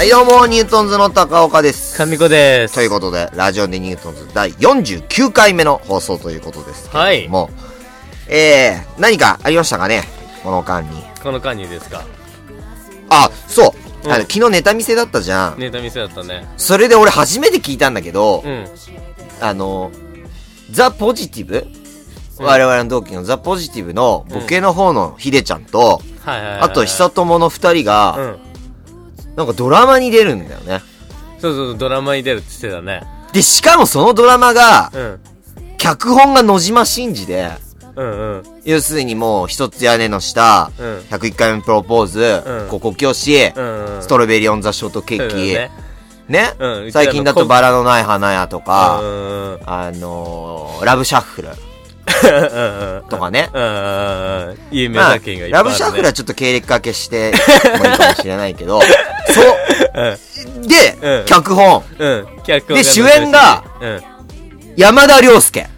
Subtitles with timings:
[0.00, 1.94] はい、どうも、ニュートンズの高岡です。
[1.98, 2.74] 神子です。
[2.74, 7.50] ということで、ラジオでニュートンズ第49回目の放送ということですけれども、
[8.26, 10.04] えー、何かありましたかね？
[10.42, 11.02] この間に。
[11.22, 12.02] この間にですか？
[13.10, 15.58] あ、そう、うんあの昨日ネタ見せだったじゃん。
[15.58, 16.48] ネタ見せだったね。
[16.56, 18.66] それで俺初めて聞いたんだけど、うん。
[19.42, 19.92] あの、
[20.70, 21.68] ザ・ポジティブ、
[22.38, 26.60] うん我々の同期のザ・ポジティブのボケの方のヒデちゃんと、はいはいはいはい。
[26.62, 28.49] あと久友の二人が、うん。
[29.36, 30.80] なんかドラマに出るんだよね。
[31.38, 33.02] そうそう、ドラマに出るって言ってたね。
[33.32, 35.20] で、しかもそのドラマが、うん。
[35.78, 37.50] 脚本が野島真司で、
[37.96, 38.42] うんうん。
[38.64, 44.02] 要するにもう一つ屋根の下、うん101回目プロポーズ、うんここ教師、うんうん。
[44.02, 45.70] ストロベリーオンザショートケーキ、ね
[46.28, 46.52] ね？
[46.58, 49.00] うん最近だとバラのない花屋とうか。
[49.64, 51.48] あのー、ラブシャッフル。
[53.08, 53.50] とかね。
[53.52, 54.58] うんうんうん。
[54.70, 55.48] 有名がいっぱいある、ね。
[55.50, 57.32] ラブシャッフルはちょっと経歴かけして
[57.78, 58.80] もいいかもしれないけど、
[59.32, 62.08] そう、で、うん脚本、うん。
[62.08, 62.26] うん。
[62.44, 64.02] 脚本で主演が、うん。
[64.76, 65.68] 山田涼介。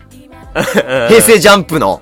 [0.55, 2.01] 平平成ジャンプの。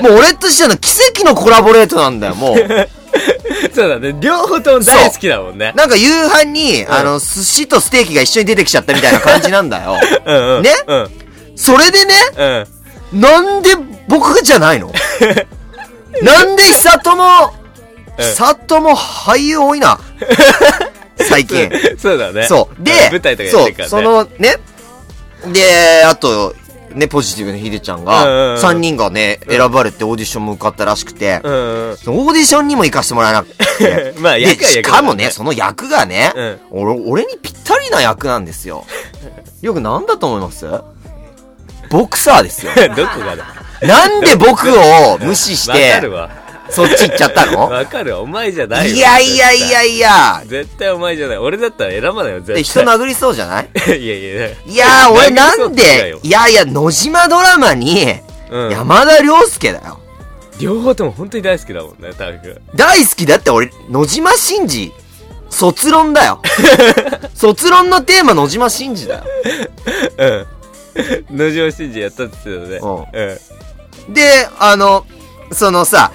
[0.00, 2.56] もう俺としての奇跡のコラボレートなんだよ、もう。
[3.74, 4.14] そうだね。
[4.20, 5.72] 両方とも大好きだもんね。
[5.74, 9.98] なんか夕飯に、あの、寿司とステーキが一緒に出てきちゃったみたいな感じなんだよ。
[10.24, 10.62] うんうん。
[10.62, 10.70] ね？
[10.86, 11.10] うん。
[11.56, 12.66] それでね、うん。
[13.14, 13.70] なんで
[14.08, 14.92] 僕じゃないの？
[16.22, 17.52] なんで久友、
[18.18, 19.98] 久友俳優多いな？
[21.16, 21.70] 最近。
[21.98, 22.46] そうだね。
[22.46, 22.82] そう。
[22.82, 23.88] で、舞台とかやっそうてるからね。
[23.90, 24.56] そのね、
[25.52, 26.54] で、あと、
[26.90, 31.96] ね、ポジティブなヒデちゃんが、うん3人がね、選ばれてオーディションも受かったらしくて、うんうん。
[31.96, 38.84] そのオーディションにも行かせてもらえなくて しかもね、その役がね、うん俺、俺にぴったりな役なんですよ。
[39.60, 40.66] よくなんだと思います？
[41.96, 42.72] ボクサーですよ。
[42.96, 43.46] どこがだ？
[43.82, 46.28] なんで僕を無視してる、わ。
[46.70, 47.68] そっち行っちゃったの？
[47.68, 48.20] わかるわ。
[48.20, 51.38] お前じゃないよいやいやいやいや、絶対お前じゃない。
[51.38, 52.62] 俺だったら選ばないよ、絶で、対。
[52.64, 53.68] 人殴りそうじゃない？
[53.86, 55.10] いやいやいや。
[55.12, 58.14] 俺なんでよ、いやいや、野島ドラマに、
[58.50, 58.70] うん。
[58.70, 60.00] 山田涼介だよ。
[60.58, 62.60] 両方とも本当に大好きだもんね、タク。
[62.74, 64.92] 大好きだって俺、野島真司、
[65.50, 66.40] 卒論だよ。
[67.34, 69.24] 卒論のテーマ野島真司だよ。
[70.18, 70.46] うん。
[71.30, 73.38] 野島真司やったって言ってたうね。
[74.06, 74.14] うん。
[74.14, 75.06] で、あの、
[75.52, 76.12] そのさ、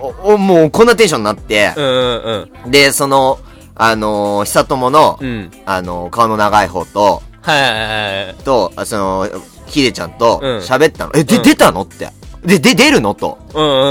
[0.00, 2.70] おおもうこんなテンションになって、うんうんうん。
[2.70, 3.38] で、その、
[3.74, 5.50] あのー、久友の、うん。
[5.66, 8.34] あのー、顔の長い方と、はいはいはいはい。
[8.44, 9.28] と、あその、
[9.66, 11.12] ひでちゃんとうん喋ったの。
[11.14, 12.08] え、で、うん出たのって。
[12.44, 13.14] で、で、出るの？
[13.14, 13.38] と。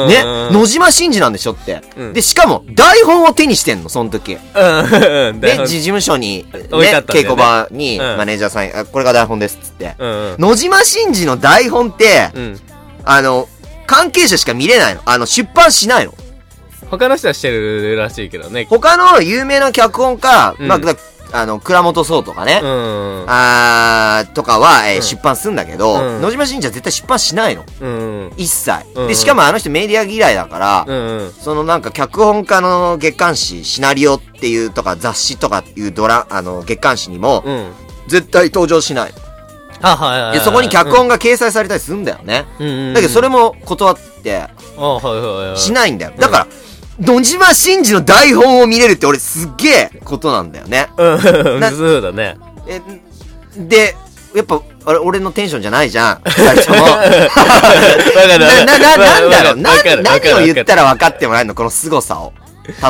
[0.07, 1.81] ね、うん野島真司なんでしょって。
[1.97, 4.35] うんで、しかも、台本を手にしてんの、その時。
[4.35, 6.59] で、事務所に、ね、
[7.07, 9.95] 稽古場に、うんマネージャーさんに、あこれが台本です、っつって。
[9.99, 12.59] 野島真司の台本って、うん。
[13.05, 13.49] あの、
[13.87, 15.01] 関係者しか見れないの。
[15.05, 16.13] あの、出版しないの。
[16.91, 18.67] 他の人はしてるらしいけどね。
[18.69, 20.95] 他の有名な脚本家、うんまあ、だ
[21.33, 23.25] あの、倉本壮とかね、うん。
[23.27, 27.65] あーとかは、えーうん出版すんだけど、うん野島真司は絶対出版しないの。
[27.81, 28.33] うん。
[28.37, 28.71] 一切。
[28.95, 30.85] うんで、しかもあの人メディア嫌いだから。
[31.41, 37.71] そのなんか脚本家の月刊誌、シナリオっていうとか雑誌とかいうドラ、あの、月刊誌にも、うん。
[38.07, 39.13] 絶対登場しない。
[39.81, 40.37] あ、はいはいはい。
[40.37, 42.45] で、そこに脚本が掲載されたりするんだよね。
[42.93, 44.49] だけどそれも断って。
[45.55, 46.13] しないんだよ。
[46.17, 46.47] だから、
[46.99, 50.89] 野島真司の台本を見れるって俺すっげえことなんだよね。
[50.97, 51.59] うん。
[51.59, 52.37] なそうだね。
[52.67, 52.81] え、
[53.57, 53.95] で、
[54.35, 56.21] やっぱ、あれ、俺のテンションじゃないじゃん。
[56.25, 56.83] 二人とも。
[56.83, 57.29] わかる。
[58.15, 59.57] な、な、な、なんだろう？
[59.57, 59.71] な
[60.03, 61.55] 何を言ったら分かってもらえるの？
[61.55, 62.33] この凄さを。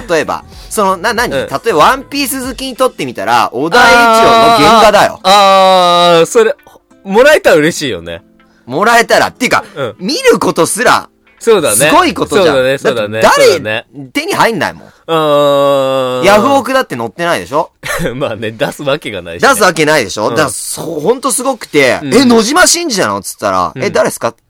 [0.10, 0.44] 例えば。
[0.70, 5.20] その、な、何、うん例えば、ワンピース好きにとってみたら、小田栄一郎の原画だよ。
[5.24, 6.56] あー、それ、
[7.04, 8.22] もらえたら嬉しいよね。
[8.66, 9.28] もらえたら。
[9.28, 11.10] っていうか、うん見ることすら、
[11.44, 11.76] そうだね。
[11.76, 12.46] すごいことじゃん。
[12.48, 13.22] そうだね、そうだね。
[13.22, 13.86] だ誰、ね。
[14.14, 14.88] 手に入んないもん。
[14.88, 16.24] うーん。
[16.24, 17.72] ヤフオクだって載ってないでしょ？
[18.16, 19.50] まあね、出すわけがないし、ね。
[19.50, 23.18] 出すわけないでしょ、うんだから、そう、ほんとすごくて、うんえ、野島真司なの？
[23.20, 24.34] っつったら、うんえ、誰っすか？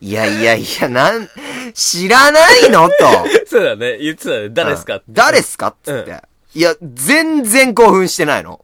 [0.00, 1.28] いやいやいや、なん、
[1.74, 2.88] 知らないの？
[2.88, 2.94] と。
[3.48, 3.98] そうだね。
[3.98, 4.48] 言ってたね。
[4.50, 5.68] 誰ですか、うん誰っすか？
[5.68, 6.16] っつって。
[6.54, 8.60] いや、全然興奮してないの。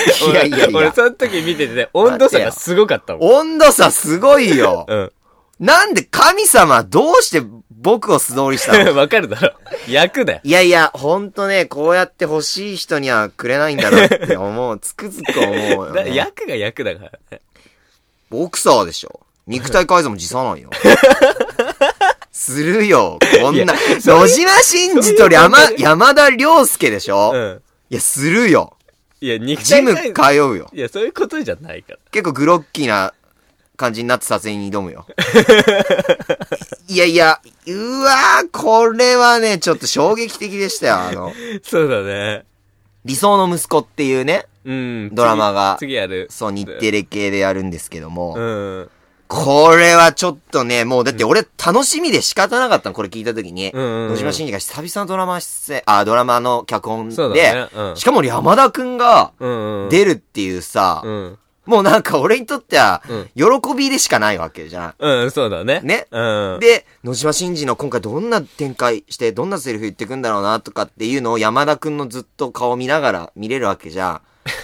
[0.30, 0.92] いやいやい俺、や。
[0.94, 3.32] その時見ててね、温度差がすごかったもん。
[3.32, 4.86] 温度差すごいよ。
[4.90, 5.12] うん。
[5.60, 8.94] なんで神様どうして僕を素通りしたの？
[8.96, 9.52] わかるだろ。
[9.88, 10.40] 役だよ。
[10.44, 14.78] いやいや、ほんとね、こうやって欲しい人にはくれないんだろうって思う。
[14.78, 16.14] つくづく思うよ、だね。
[16.14, 17.40] 役が役だからね。
[18.30, 19.20] ボクサーでしょ。
[19.46, 20.70] 肉体改造も辞さないよ。
[22.30, 23.18] するよ。
[23.40, 23.74] こんな。
[24.04, 27.62] 野島真司と山山田涼介でしょ、いうん。
[27.90, 28.76] や、するよ。
[29.20, 30.70] いや、肉ジム通うよ。
[30.72, 31.98] いや、そういうことじゃないから。
[32.10, 33.14] 結構グロッキーな
[33.76, 35.06] 感じになって撮影に挑むよ。
[36.88, 40.94] いやいや、うわー、これはね、ちょっと衝撃的でしたよ。
[40.96, 41.32] あの、
[41.62, 42.44] そうだね。
[43.04, 45.10] 理想の息子っていうね、うん。
[45.14, 46.28] ドラマが次次やる。
[46.30, 48.90] そう、日テレ系でやるんですけども、うん。
[49.28, 53.70] これはちょっとね、もうだって俺楽しみで仕方なかったの、これ聞いた時に。
[53.72, 59.88] うんうんうん野島真司が久々のドラマ出演、あ、ドラマの脚本で、ねうんしかも山田くんがうんうん。
[59.90, 61.38] 出るっていうさ、うん。
[61.66, 64.94] もうなんか俺にとってはうん、喜びでしかないわけじゃん。
[64.98, 65.80] うん、そうだね。
[65.82, 66.60] ねうん。
[66.60, 74.22] で、野島真司の今回どんな展開して、どんなセリフ言ってくんだろうなとかっていうのを山田くんのずっと顔見ながら見れるわけじゃ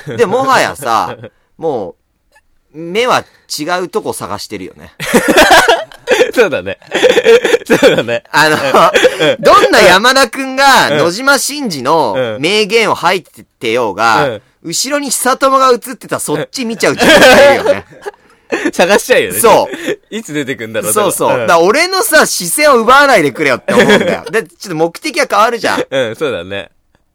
[0.09, 0.17] ん。
[0.17, 1.19] で、もはやさ、
[1.59, 1.95] もう、
[2.75, 3.25] 目は
[3.59, 4.93] 違うとこ探してるよね。
[6.35, 6.79] そうだね。
[7.65, 8.25] そうだね。
[8.31, 17.85] あの、どんな山田くんがうん野島真司のうん名言を吐いててよううがん、後ろに久友が映ってたらそっち見ちゃう自分がいるよね。
[18.73, 19.41] 探しちゃうよね。。
[19.41, 21.47] そういつ出てくんだろうそうそう。
[21.47, 24.25] だ俺のさ、視線を奪わないでくれよって思うんだよ。
[24.31, 25.85] で、ちょっと目的が変わるじゃん。
[25.89, 26.71] うん、そうだね。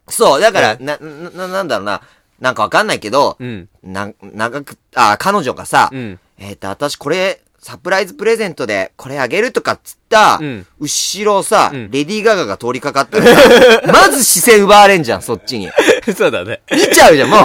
[0.10, 2.02] そう、だから、うな、な、なんだろうな。
[2.40, 3.70] なんかわかんないけど、うん。
[3.84, 6.20] な、長く、あ、彼女がさ、うん。
[6.38, 15.70] えっ、と、私これ、サプライズプレゼントでこれあげるとかっつった、うん後ろをさ、うんレディー・ガガが通りかかったらさ、 まず視線奪われんじゃん、そっちに。
[16.18, 16.62] そうだね。
[16.72, 17.42] 見ちゃうじゃん、もう。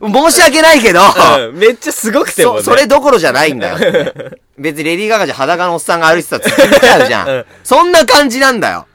[0.32, 1.58] 申し訳ないけど、うん。
[1.58, 2.58] めっちゃすごくてもね。
[2.60, 3.76] そ、それどころじゃないんだよ。
[4.58, 7.44] 別にレディー・ガガじゃ裸のおっさんが歩いてたらつって見ちゃうじゃうんん。
[7.62, 8.86] そんな感じなんだよ。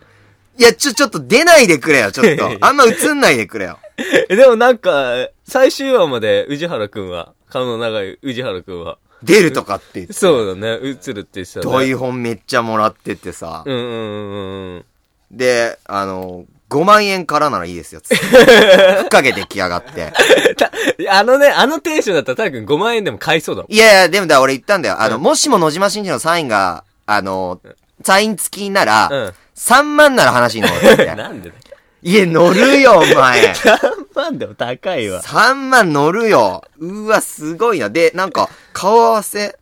[0.58, 2.58] いや、ちょ、ちょっと出ないでくれよ、ちょっと。
[2.62, 3.78] あんま映んないでくれよ。
[4.30, 10.14] えでもなんか、最終話まで宇治原くんは、顔の長い宇治原くんは、出るとかって言って。
[10.14, 11.72] そうだね、映るって言ってたね。
[11.72, 13.64] 台本めっちゃもらっててさ。
[13.66, 14.86] うんうんうんうん。
[15.32, 18.26] で、あの、5万円からならいいですよ、つって。
[18.26, 20.12] ふっかけ出来上がって。
[20.58, 20.72] た
[21.10, 23.74] あのね、あのテンションだったらたくん5万円でも買いそうだもん。
[23.74, 25.02] いやいや、でもだ、俺言ったんだよ。
[25.02, 27.62] あの、もしも野島真司のサインが、あの、
[28.04, 31.06] サイン付きなら、うん3万なら話に乗るって。
[31.16, 31.62] なんでだよ。
[32.08, 33.42] いや、乗るよ、お前。
[33.58, 35.24] 3万でも高いわ。
[35.24, 36.64] 3万乗るよ。
[36.78, 37.90] うわ、すごいな。
[37.90, 39.58] で、なんか、顔合わせ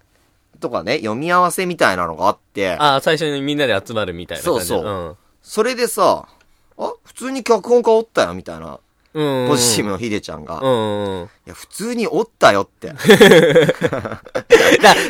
[0.59, 4.65] とかね、読み合わせみたいなのがあって、ああ、最初にみんなで集まるみたいな感じ。
[4.65, 6.27] そうそうそれでさ、
[6.77, 8.77] あ、普通に脚本家おったよ、みたいな。
[9.13, 9.19] ポ
[9.57, 10.55] ジティブのヒデちゃんが。
[10.55, 11.49] い。
[11.49, 12.87] や、普通におったよって。
[12.87, 12.95] だ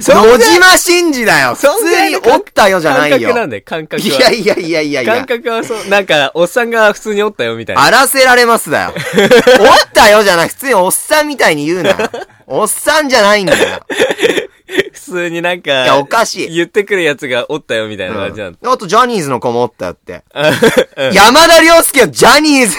[0.03, 3.17] 野島真司だよ普通におったよじゃないよ。
[3.17, 4.07] 感覚なんだよ、感覚は。
[4.07, 5.25] いやいやいやいやいや感。
[5.25, 7.83] 覚はそう、なんか、おっさんが普通におったよみたいな。
[7.83, 8.94] 荒らせられますだよ。
[9.61, 11.97] おったよじゃない、普通におっさんみたいに言うなよ。
[12.47, 13.79] おっさんじゃないんだよ。
[14.93, 18.71] 普通になんか、いやおかしい言ってくるやつがおったよみたいな感じなんだ。
[18.71, 20.23] あと、ジャニーズの子もおったよって。
[20.97, 22.75] うん山田涼介はジャニーズ、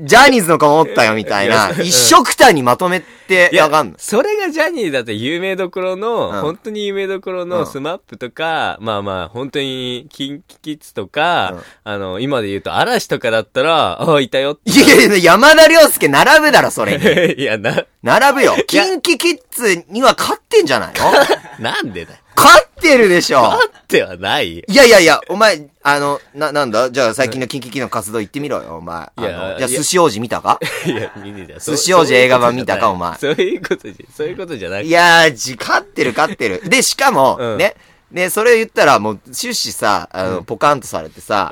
[0.00, 3.94] ジャニーズの子もおったよみたいな、 一色単にまとめていややがんの。
[3.98, 14.70] それがジャニーだって有名どころの、うん本当に有名どころうんの SMAP とか、まあまあ、本当に KinKi Kids とか、うんあの、今で言うと嵐とかだったら、ああ、いたよって。
[14.70, 17.04] いやいや、山田涼介並ぶだろ、それに。
[17.40, 18.56] いや、な、並ぶよ。
[18.66, 20.88] KinKi Kids には勝ってんじゃない？
[20.88, 20.94] の
[21.58, 22.18] なんでだよ。
[22.36, 24.64] 勝ってるでしょあってはないよ。
[24.66, 26.90] いやいやいや、お前、あの、な、なんだ？
[26.90, 28.96] じゃあ最近のキンキキの活動行ってみろよ、お前。
[28.96, 30.58] あいやのじゃあ寿司王子見たか？
[30.86, 31.56] いや、見ねえ。
[31.60, 34.88] 寿司王子映画版見たかお前そういうことじゃ、そういうことじゃなくて。
[34.88, 36.62] いやー、じ、勝ってる勝ってる。
[36.68, 37.74] で、しかも、うんね。
[38.10, 41.48] で、それを言ったらもう終始さ、あの、ポカンとされてさ、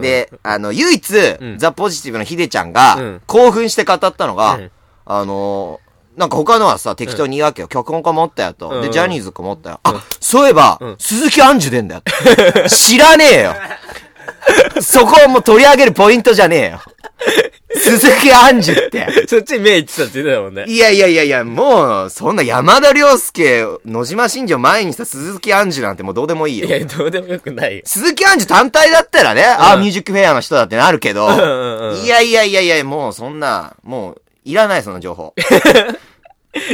[0.00, 1.10] で、あの、唯一、
[1.42, 4.70] んザ・ポジティブのヒデちゃんが、うん興奮して語ったのが、うん
[5.06, 5.85] あのー
[6.16, 7.68] なんか他のはさ、適当に言うわけよ。
[7.68, 8.70] 脚本家もおったよと。
[8.70, 9.80] で、うんうんジャニーズかもおったよ。
[9.82, 12.02] あ、そういえば、ん鈴木杏樹出んだよ。
[12.68, 13.54] 知らねえよ。
[14.80, 16.80] そこをもう取り上げるポイントじゃねえよ。
[17.74, 19.26] 鈴木杏樹って。
[19.26, 20.64] そっちに目いってたって言ってたもんね。
[20.66, 26.66] いやいやいやいや、もう、そんな山田涼介、野島真司を前にした鈴木杏樹なんてもうどうでもいいよ。
[26.66, 27.82] いや、どうでもよくないよ。
[27.84, 35.34] 鈴木杏樹単体だったらね、ああ、ミュージックフェアの人だってなるけど、んうんうんいやいやいやいや、もうそんな、もう、いらないその情報。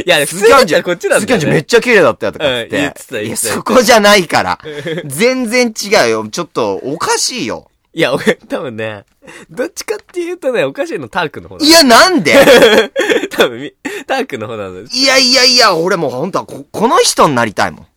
[0.05, 1.53] いや、普通だったらこっちなん鈴木杏樹だよ、ね。
[1.55, 2.77] めっちゃ綺麗だったよとかっうん言ってて。
[2.77, 4.59] た言ってたいや、そこじゃないから。
[5.05, 6.27] 全然違うよ。
[6.29, 7.69] ちょっと、おかしいよ。
[7.93, 9.05] いや、俺、多分ね、
[9.49, 11.69] どっちかっていうとね、おかしいのタークの方だい。
[11.69, 12.33] や、なんで？
[13.29, 13.73] 多分み、
[14.07, 14.87] タークの方なんだよ。
[14.91, 17.87] いやいやいや、俺もう本当はこ、この人になりたいもん。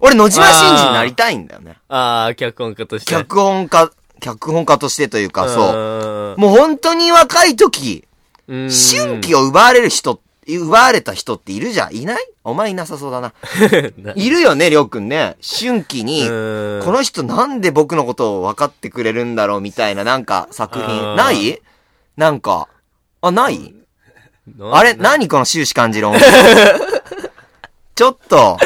[0.00, 1.76] 俺、野島真司になりたいんだよね。
[1.88, 3.12] ああ、脚本家として。
[3.12, 3.90] 脚本家、
[4.20, 6.40] 脚本家としてというか、そう。
[6.40, 8.04] もう本当に若い時、
[8.48, 8.70] うん。
[8.70, 12.28] 春季を奪われる人、奪われた人っているじゃんいない？
[12.44, 13.32] お前いなさそうだ な。
[14.16, 15.36] いるよね、りょうくんね。
[15.42, 21.16] 春季に、うんこの人なんで僕のことを分かってくれるんだろうみたいななんか作品。
[21.16, 21.60] ない？
[22.16, 22.68] なんか。
[23.20, 23.74] あ、ない？
[24.58, 24.94] なあれ？
[24.94, 26.18] 何この終始感じる音
[27.94, 28.58] ちょっと、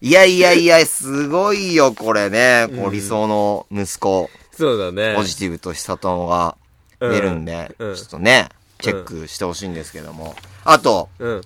[0.00, 2.68] いやいやいや、すごいよ、これね。
[2.74, 5.14] こう理想の息子、そうだね。
[5.16, 6.56] ポジティブと久友が
[7.00, 8.48] 出るんで、うんうんちょっとね、
[8.80, 10.34] チェックしてほしいんですけども。
[10.70, 11.40] あと、うん。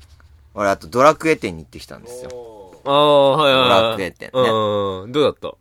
[0.55, 2.73] 俺あとドラクエ店に行ってきたんですよ。
[2.85, 3.69] ああ、はいはいはい。
[3.83, 5.13] ドラクエ店ねうん。
[5.13, 5.53] どうだった？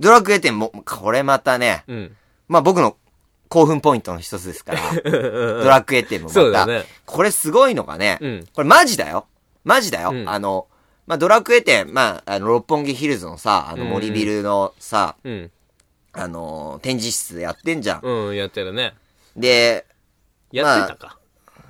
[0.00, 2.16] ドラクエ店も、これまたね、うん。
[2.48, 2.96] まあ僕の
[3.48, 4.80] 興奮ポイントの一つですから、
[5.62, 9.26] ドラクエ店もまた、そうだねこれすごいのがね、うんこれマジだよ。
[9.64, 10.10] マジだよ。
[10.10, 10.66] うんあの、
[11.06, 15.50] まあドラクエ店、まあ、あの、六本木ヒルズのさ、あのうん森ビルのさ、うん。
[16.14, 18.00] あの、展示室でやってんじゃん。
[18.02, 18.94] うん、やってるね。
[19.36, 19.86] で、
[20.50, 21.18] やってたか。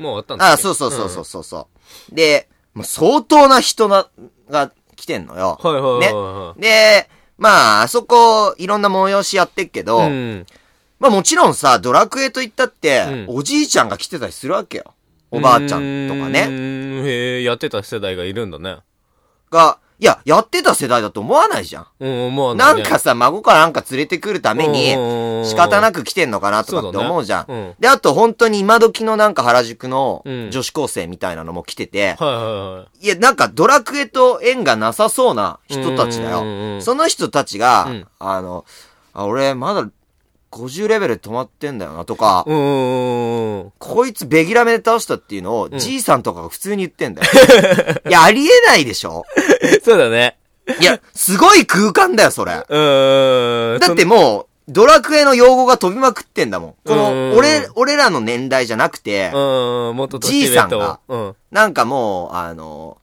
[0.02, 1.68] もう終わったんだあ、そうそうそうそうそうそ
[2.11, 2.14] う。
[2.14, 4.09] で、もう相当な人な、
[4.50, 5.59] が来てんのよ。
[5.62, 6.54] はいはいはいねは。
[6.59, 10.47] で、まあ、あそこ、いろんな催しやってっけど、うん。
[10.99, 14.94] まあもちろんさ、ドラクエと言ったって、うんおじいちゃんが来てたりするわけよ。
[15.30, 16.47] おばあちゃんとかうね。
[16.49, 18.78] へえ、やってた世代がいるんだね。
[19.50, 21.87] が、いや、やってた世代だと思わないじゃん。
[22.00, 22.73] うん、思わなね。
[22.75, 27.52] ないんかさ、孫かなんか連れてくるためにうん、仕方なく来てんのかなとかって思うじゃん。
[27.52, 33.06] ねうんで、あと本当に今時のなんか原宿のうん女子高生みたいなのも来てて、はいはいはい。
[33.06, 36.80] いや、なんかドラクエと縁がなさそうな人たちだよ。
[36.80, 38.64] その人たちが、うんあの、
[39.12, 39.88] あ、俺まだ
[40.52, 43.73] 50レベルで止まってんだよなとか、うーん。
[43.78, 47.28] こいつベギラメで倒したっていうのを、んじいさんとかが普通に言ってんだよ。
[48.09, 49.25] いや、ありえないでしょ
[49.82, 50.37] そうだね。
[50.80, 52.52] いや、すごい空間だよ、それ。
[52.52, 56.71] だってもう、ドラクエの用語が飛びまくってんだもん。
[56.71, 59.32] こうんの、俺、俺らの年代じゃなくて、
[60.21, 61.37] じいさんがうん。
[61.50, 62.99] なんかもう、あの、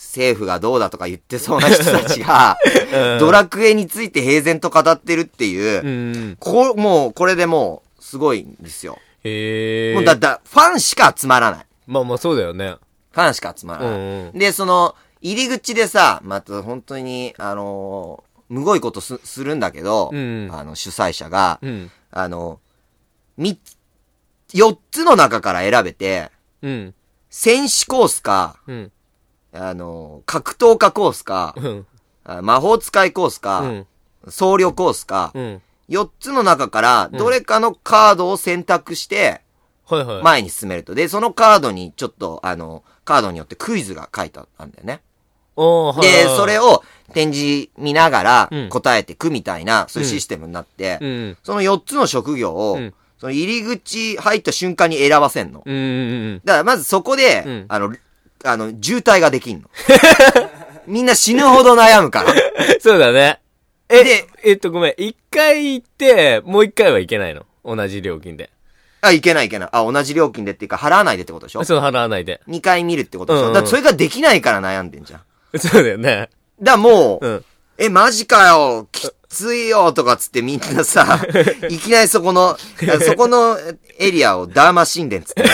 [0.00, 2.56] 政府がどうだとか言ってそうな人たちが、
[2.92, 5.88] うんドラクエについて平然と語ってるっていう、う
[6.30, 6.36] ん。
[6.40, 8.98] こもう、これでもう、すごいんですよ。
[9.22, 9.94] へえ。
[9.94, 11.66] もうだ、だ、ファンしか集まらない。
[11.86, 12.76] まあまあそうだよね。
[13.12, 13.90] ファンしか集まらない。
[13.90, 21.90] うんうんで、その、入り口でさ、また本当に、あのーむごいことす、するんだけど、うんあの、主催者が、うん。
[22.10, 22.58] あの、
[23.36, 23.76] 三つ、
[24.52, 26.94] 四つの中から選べて、うん。
[27.28, 28.92] 戦士コースか、うん。
[29.52, 31.86] あの、格闘家コースか、うん。
[32.24, 33.86] あ魔法使いコースか、うん。
[34.28, 35.62] 僧侶コースか、うん。
[35.88, 39.42] 四つの中から、どれかのカードを選択して。
[40.22, 40.94] 前に進めると。
[40.94, 45.00] で、そのカードにちょっと、あの、カードによってクイズが書いてあったんだよね。
[46.00, 51.36] で、それを展示見ながらうん答えてくみたいな、そういうシステムになって、うん。
[51.42, 55.58] その4つの職業を、うんその入り口入った瞬間に選ばせんの。
[56.42, 57.94] だからまずそこで、うんあの、
[58.44, 59.68] あの、渋滞ができんの。
[60.86, 62.32] みんな死ぬほど悩むから。
[62.80, 63.40] そうだね。
[63.88, 64.94] え、でえっと、ごめん。
[64.96, 67.44] 一回行って、もう一回はいけないの？
[67.64, 68.50] 同じ料金で。
[69.02, 69.68] あ、いけないいけない。
[69.72, 71.64] あ、同じ料金でっていうか払わないでってことでしょ？
[71.64, 72.40] そう、払わないで。
[72.48, 75.58] ?2 回見るってことでしょ、うんうんだからそれができないから悩んでんじゃん。
[75.58, 76.28] そうだよね。
[76.62, 77.44] だもう、うん。
[77.78, 81.18] え、マジかよ、きっついよ、とかつってみんなさ、
[81.70, 82.56] いきなりそこの、
[83.06, 83.58] そこの
[83.98, 85.44] エリアをダーマ神殿つって。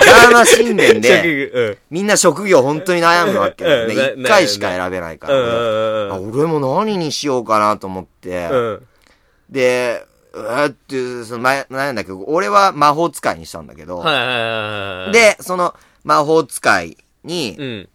[0.00, 1.78] ダーマ神殿で、うん。
[1.90, 8.48] みんな職業本当に悩むわけ一回しか選べないから俺も何にしようかなと思って。
[8.50, 8.86] うん。
[9.50, 14.02] で、うわーって、その、前、なんだっけど、俺は魔法使いにしたんだけど、
[15.12, 17.88] で、その魔法使いに、うん。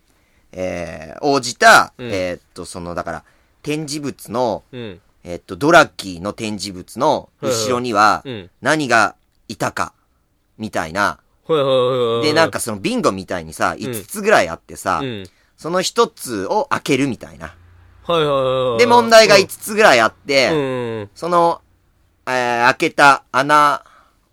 [0.51, 3.24] えー、応じた、うんえーっと、その、だから、
[3.62, 5.01] 展示物の、うん。
[5.24, 9.15] えっと、ドラッキーの展示物の後ろにはうん、何が
[9.50, 9.94] いたか、
[10.58, 11.20] みたいな。
[12.24, 15.24] で、なんかそのビンゴみたいにさ、5つぐらいあってさう、ん。
[15.58, 17.53] その1つを開けるみたいな。
[18.03, 18.79] はいはいはいはい。
[18.79, 20.56] で、問題が5つぐらいあって、う
[21.03, 21.10] ん。
[21.15, 21.62] その、
[22.27, 23.84] えー開けた穴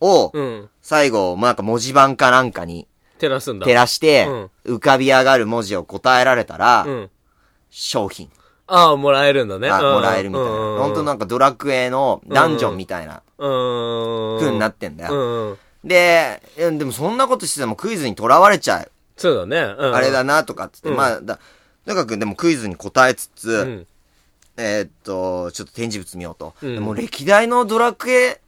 [0.00, 0.68] を、うん。
[0.82, 2.86] 最後、なんか文字盤かなんかに
[3.18, 3.64] 照らすんだ。
[3.66, 4.28] 照らして、
[4.64, 7.10] 浮かび上がる文字を答えられたら、うん。
[7.70, 8.30] 商品
[8.68, 9.68] ああ、もらえるんだね。
[9.68, 10.50] がうんもらえるみたいな。
[10.78, 14.38] ほんとなんかドラクエのダンジョンみたいなうん。
[14.38, 15.56] 風になってんだよ。
[15.86, 15.88] うん。
[15.88, 16.40] で、
[16.78, 18.90] でもそんなことしててもクイズにとらわれちゃう。
[19.16, 19.74] そうだね。
[19.78, 19.94] うん。
[19.94, 21.38] あれだなとかっつって、うんまあ、だ、
[21.84, 23.86] とにかくでもクイズに答えつつ、うん。
[24.58, 26.54] えーっと、ちょっと展示物見ようと。
[26.62, 28.40] うんでも歴代のドラクエ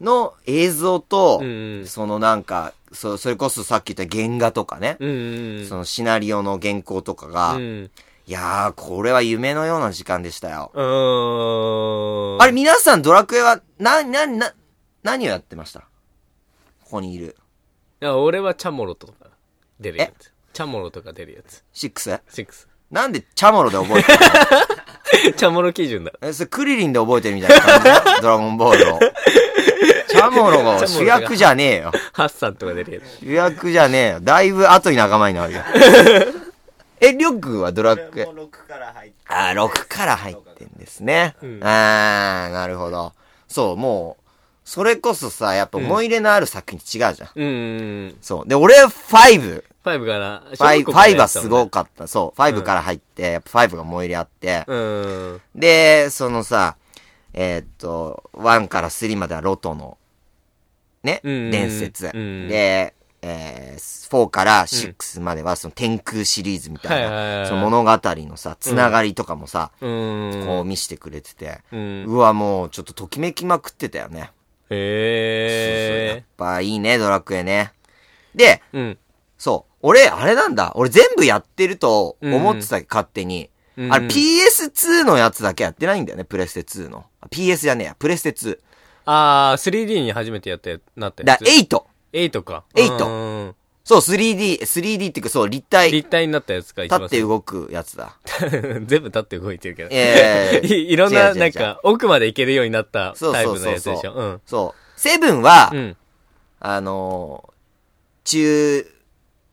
[0.00, 5.66] の映像と、うんそのなんか、そそれこそさっき言った原画とかね、うん。
[5.68, 7.90] そのシナリオの原稿とかが、うん。
[8.28, 10.70] いやー、これは夢のような時間でしたよ。
[10.74, 12.42] うん。
[12.42, 14.52] あれ、皆さんドラクエは、な、な、な、
[15.02, 15.84] 何をやってました？
[16.86, 17.36] ここにいる。
[18.00, 19.12] いや、俺はチャモロとか
[19.80, 20.32] 出るやつ。
[20.52, 21.64] チャモロとか出るやつ。
[21.74, 22.20] 6?
[22.30, 22.66] 6。
[22.92, 24.18] なんでチャモロで覚えてる
[25.26, 25.32] の？
[25.36, 26.12] チャモロ基準だ。
[26.22, 29.00] え、それクリリンで覚えてるみたいな感じだ ドラゴンボールを。
[30.08, 31.92] チャモロが主役じゃねえよ。
[32.12, 33.18] ハッサンとか出るやつ。
[33.24, 34.20] 主役じゃねえよ。
[34.20, 35.62] だいぶ後に仲間になるよ。
[37.00, 38.24] え、りょうくんはドラクエ。
[38.24, 39.16] 6から入って。
[39.26, 41.34] あー、6から入ってんですね。
[41.42, 43.12] うんあー、なるほど。
[43.48, 44.25] そう、もう、
[44.66, 47.30] それこそさ、やっぱ思い入れのある作品違うじゃん。
[47.36, 48.16] うん。
[48.20, 48.48] そう。
[48.48, 50.42] で、俺は5、5から。
[50.50, 52.08] 5、5はすごかかった。
[52.08, 55.40] そう、5から入って、やっぱ5が思い入れあって、うん。
[55.54, 56.76] で、そのさ、
[57.32, 59.98] えーっと、1から3まではロトの、
[61.04, 62.10] ね、うん伝説。
[62.12, 70.42] うんで、えー、4から6まではその天空シリーズみたいな、いその物語のさ、つながりとかもさ、うん。
[70.44, 72.04] こう見してくれてて、うん。
[72.06, 74.32] うわ、もうちょっとときめきまくってたよね。
[74.68, 76.24] そうそうやっへえ。
[76.36, 77.72] ぱいいね、ドラクエね。
[78.34, 78.98] で、うん。
[79.38, 83.50] そう、俺、あれなんだ、俺全部やってると思ってた、勝手に。
[83.76, 87.04] うんあれ PS2 のやつだけやってないんだよね、プレステ2の。
[87.30, 88.58] PS じゃねえや、プレステ2。
[89.04, 91.42] あー、3D に初めてやったや、なっただやつ。
[91.42, 91.82] 8。
[92.12, 92.64] 8か。
[92.74, 93.54] 8うん
[93.88, 98.16] そう、3D、3D っていうか、そう、立体、立体になったやつか、立って動くやつだ。
[98.84, 99.90] 全部立って動いてるけど。
[99.92, 104.12] ええい いろんな、なんか、奥まで行けるようになったそうタイプのやつでしょ？
[104.12, 104.40] うん。
[104.44, 105.00] そう。
[105.00, 105.96] セブンは、うん。
[106.58, 107.56] あのー
[108.24, 108.92] 中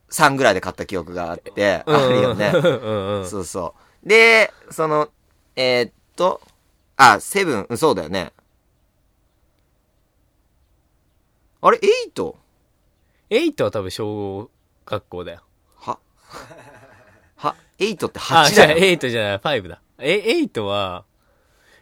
[0.10, 2.52] 3ぐらいで買った記憶があって、うんあるよね。
[2.56, 3.30] うんうん。
[3.30, 4.10] そうそう。
[4.10, 5.10] で、その、
[5.56, 6.42] えーっと、
[6.98, 8.34] あ、セブン、うんそうだよね。
[11.62, 12.36] あれ、エイト？
[13.40, 14.50] 8は多分小
[14.86, 15.44] 学校だよ。
[15.78, 16.00] は、
[17.36, 18.80] は、エイトってあ、8じゃあだよ。
[18.80, 19.82] 8じゃない、5だ。
[20.00, 21.06] え、8は、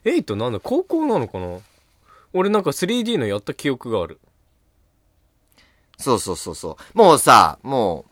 [0.06, 1.60] 8なんだ、高校なのかな？
[2.34, 4.20] 俺なんか 3D のやった記憶がある。
[5.98, 6.98] そうそうそうそう。
[6.98, 8.06] もうさ、も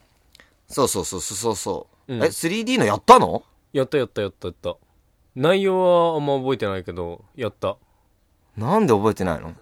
[0.69, 2.13] う、そうそうそうそうそうそう。
[2.13, 3.43] うんえ、3D のやったの？
[3.71, 4.75] やったやったやったやった。
[5.35, 7.77] 内容はあんま覚えてないけど、やった。
[8.57, 9.53] なんで覚えてないの？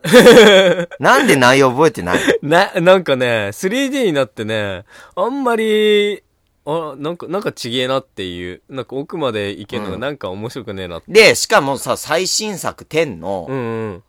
[0.99, 2.49] なんで内容覚えてないの？
[2.49, 6.23] な、なんかね、3D になってね、あんまり、
[6.65, 11.11] あ、なんか、なんかちげえなっていう、なんか奥まで行けるのがうんなんか面白くねえなって。
[11.11, 14.03] で、しかもさ、最新作10の、うんうん。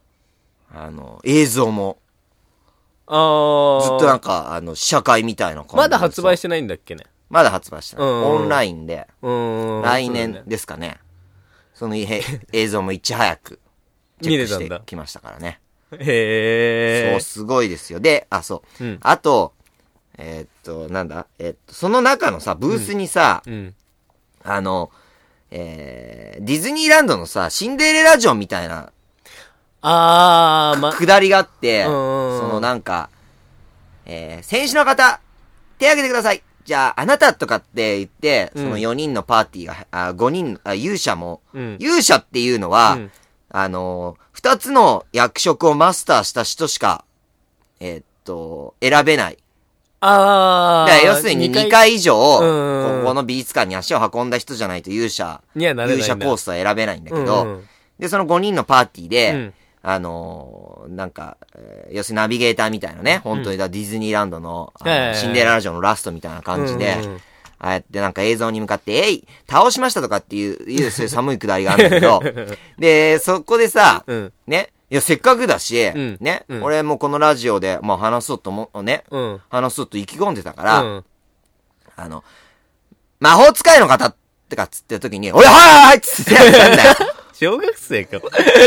[0.74, 1.98] あの、映像も、
[3.06, 3.80] あー。
[3.82, 7.04] ずっとなんか、あの、試写会みたいな感じでまだ発売してないんだっけね？
[7.30, 8.06] まだ発売してない。
[8.06, 9.82] うんうんオンラインで、うーん。
[9.82, 10.98] 来年そうだよねですかね。
[11.74, 13.60] そのへ 映像もいち早く、
[14.20, 15.60] チェックしてきましたからね。
[15.92, 18.00] へそう、すごいですよ。
[18.00, 18.84] で、あ、そう。
[18.84, 19.52] うんあと、
[20.18, 21.26] えーっと、なんだ？
[21.38, 23.50] えーっと、その中のさ、ブースにさ、ー。
[23.50, 23.74] うん。
[24.44, 24.90] あの、
[25.50, 28.92] えー、ディズニーランドのさ、シンデレラ城みたいな
[29.80, 31.90] あー、ま、下りがあって、うん
[32.40, 33.10] そのなんか、
[34.06, 35.20] えー、選手の方、
[35.78, 36.42] 手挙げてください。
[36.64, 41.76] じゃあ、あなたとかって言って、うんその4人のパーティーが、あ5人、あ勇者も、うん。
[41.78, 43.10] 勇者っていうのは、うん
[43.50, 47.04] あのー、2つの役職をマスターした人しか、
[47.80, 49.38] えーっと、選べない。
[50.00, 50.92] あー。
[50.92, 55.42] だから要するに2回以上、うんここの美術館に足を運んだ人じゃないと勇者。
[55.56, 64.72] 勇者コースは選べないんだけど、うんうんで、その5人のパーティーで、うんあのーなんか、えー要するにナビゲーターみたいなね、本当にだ、ディズニーランドの、
[65.14, 67.20] シンデレラ城のラストみたいな感じで、うんうん
[67.58, 72.22] ああやってなんか映像に向かって、えい倒しましたとかっていう、いう、そういう寒いくだりがあるんだけど、
[72.78, 74.32] で、そこでさ、うん。
[74.46, 79.40] ね、いや、せっかくだし、んね、うん俺もこのラジオで、まあ話そうとも、ね、うん。
[79.50, 81.04] 話そうと意気込んでたから、うん。
[81.96, 82.22] あの、
[83.20, 84.16] 魔法使いの方っ
[84.48, 86.94] てかっつってる時に、俺、はいはいはいっつってやったんだよ。
[87.40, 88.16] 小学生か。
[88.16, 88.20] い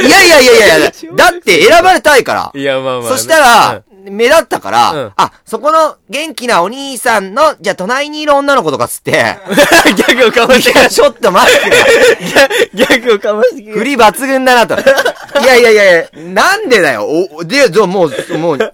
[0.10, 2.52] やいやいやいやだって選ばれたいから。
[2.54, 3.08] いや、まあまあね。
[3.10, 9.36] そしたら、目立ったから、うんあ、そこの元気なお兄さんの、じゃあ隣にいる女の子とかっつって、
[9.90, 11.74] うん、ギャグをかましていや、ちょっと待ってよ。
[12.74, 14.82] ギャグをかましてく振り抜群だなと。
[14.82, 17.08] いやいやいやいや、なんでだよ。
[17.08, 18.72] お、で、もう、もう、そうだ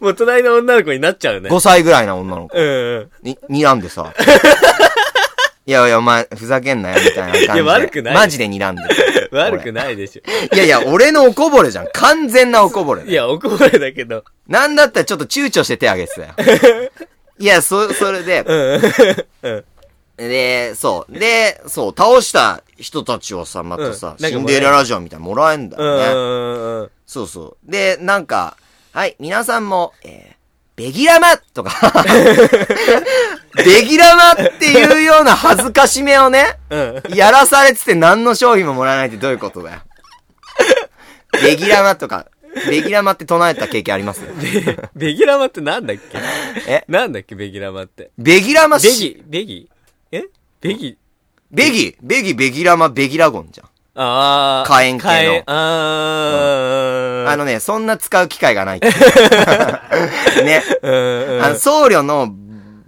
[0.00, 1.48] もう隣の女の子になっちゃうね。
[1.48, 2.58] 5歳ぐらいな女の子。
[2.58, 3.10] うんうん。
[3.22, 4.12] に、睨んでさ。
[5.64, 7.54] いやいや、お前、ふざけんなよ、みたいな感じで。
[7.54, 9.30] いや悪くないマジで睨んでる。
[9.32, 10.54] 悪くないでしょ。
[10.54, 11.88] いやいや、俺のおこぼれじゃん。
[11.92, 13.04] 完全なおこぼれ。
[13.04, 14.24] いや、おこぼれだけど。
[14.48, 16.90] なんだったらちょっと躊躇して手挙げてたよ。
[17.38, 18.82] いや、そ、それで、うん。
[19.42, 19.64] うん。
[20.16, 21.18] で、そう。
[21.18, 26.90] で、そう、倒した人たちをさ、またさ、うんシンデレラ城みたいなのもらえんだうよね。
[27.06, 27.70] そうそう。
[27.70, 28.56] で、なんか、
[28.92, 30.41] はい、皆さんも、えー、
[30.82, 31.70] ベギラマとか、
[33.64, 37.02] ベギラマっていうような恥ずかしめをね、うん。
[37.14, 39.80] やらされてて何の商品ももらえないってどういうことだよ。
[41.40, 42.26] ベギラマとか、
[42.68, 44.22] ベギラマって唱えた経験あります？
[44.96, 46.18] ベギラマってなんだっけ？
[46.66, 46.84] え？
[46.88, 48.10] なんだっけベギラマって？
[48.18, 49.70] ベギラマベし、ギ、ベギ？
[50.10, 50.24] え？
[50.60, 50.98] ベギ？
[51.52, 53.68] ベギ、ベギ、ベギラマ、ベギラゴンじゃん。
[53.94, 54.68] あー。
[54.68, 57.30] 火炎系のあー。
[57.30, 58.80] あのね、そんな使う機会がない。
[60.44, 60.62] ね。
[60.82, 61.42] うんうん。
[61.44, 62.28] あの、僧侶の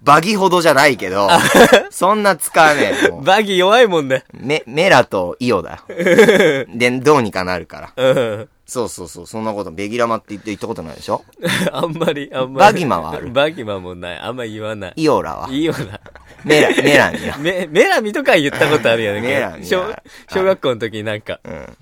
[0.02, 1.28] バギほどじゃないけど、
[1.90, 3.10] そんな使わねえ。
[3.22, 4.24] バギー弱いもんね。
[4.34, 6.66] メ、メラとイオだよ。
[6.74, 8.04] で、どうにかなるから。
[8.04, 8.48] うん。
[8.66, 11.22] そうそうそう、そんなこと、ベギラマって言って言ったことないでしょ？
[11.70, 12.72] あんまり、あんまり。
[12.72, 14.18] バギマはあるバギマもない。
[14.18, 14.92] あんま言わない。
[14.96, 16.00] イオラはいいよな。
[16.44, 17.38] メラ、メラには。
[17.42, 19.20] メ、メラミとか言ったことあるよね。
[19.20, 20.02] メラミ小は
[20.32, 21.76] 小学校の時になんか、うん。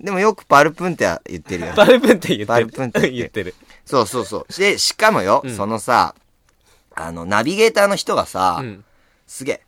[0.00, 1.72] でもよくパルプンって言ってるよ。
[1.74, 2.46] パルプンって言ってる。
[2.46, 3.54] パルプンって言ってる。
[3.84, 4.58] そうそうそう。
[4.58, 6.14] で、しかもよ、うんそのさ、
[6.94, 8.84] あの、ナビゲーターの人がさ、うん。
[9.26, 9.60] すげえ、